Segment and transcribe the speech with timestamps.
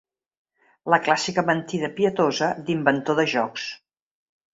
[0.93, 3.67] La clàssica mentida pietosa d'inventor de jocs.